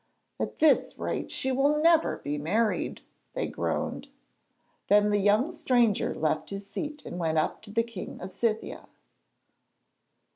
'At 0.39 0.55
this 0.55 0.97
rate 0.97 1.29
she 1.29 1.51
will 1.51 1.77
never 1.79 2.17
be 2.17 2.39
married,' 2.39 3.01
they 3.35 3.45
groaned. 3.45 4.07
Then 4.87 5.11
the 5.11 5.19
young 5.19 5.51
stranger 5.51 6.15
left 6.15 6.49
his 6.49 6.65
seat 6.65 7.05
and 7.05 7.19
went 7.19 7.37
up 7.37 7.61
to 7.61 7.69
the 7.71 7.83
King 7.83 8.19
of 8.19 8.31
Scythia. 8.31 8.87